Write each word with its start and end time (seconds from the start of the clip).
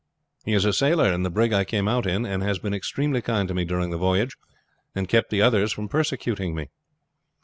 "He 0.43 0.53
is 0.53 0.65
a 0.65 0.73
sailor 0.73 1.13
in 1.13 1.21
the 1.21 1.29
brig 1.29 1.53
I 1.53 1.63
came 1.63 1.87
out 1.87 2.07
in, 2.07 2.25
and 2.25 2.41
has 2.41 2.57
been 2.57 2.73
extremely 2.73 3.21
kind 3.21 3.47
to 3.47 3.53
me 3.53 3.65
during 3.65 3.91
the 3.91 3.99
voyage, 3.99 4.35
and 4.95 5.07
kept 5.07 5.29
the 5.29 5.43
others 5.43 5.71
from 5.71 5.87
persecuting 5.87 6.55
me." 6.55 6.69